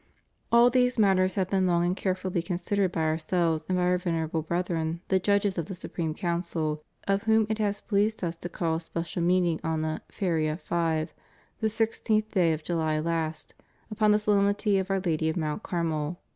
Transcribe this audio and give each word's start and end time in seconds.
All 0.51 0.71
these 0.71 0.97
matters 0.97 1.35
have 1.35 1.51
been 1.51 1.67
long 1.67 1.85
and 1.85 1.95
carefully 1.95 2.41
con 2.41 2.57
sidered 2.57 2.91
by 2.91 3.01
Ourselves 3.01 3.65
and 3.69 3.77
by 3.77 3.83
Our 3.83 3.99
Venerable 3.99 4.41
Brethren, 4.41 4.99
the 5.09 5.19
Judges 5.19 5.59
of 5.59 5.67
the 5.67 5.75
Supreme 5.75 6.15
Council, 6.15 6.83
of 7.07 7.25
whom 7.25 7.45
it 7.49 7.59
has 7.59 7.81
pleased 7.81 8.23
Us 8.23 8.35
to 8.37 8.49
call 8.49 8.77
a 8.77 8.81
special 8.81 9.21
meeting 9.21 9.61
on 9.63 9.83
the 9.83 10.01
''Feria 10.11 10.57
V." 10.59 11.11
the 11.59 11.67
16th 11.67 12.31
day 12.31 12.51
of 12.51 12.63
July 12.63 12.97
last, 12.97 13.53
upon 13.91 14.09
the 14.09 14.17
solemnity 14.17 14.79
of 14.79 14.89
Our 14.89 14.99
Lady 15.01 15.29
of 15.29 15.37
Mount 15.37 15.61
Carmel. 15.61 16.19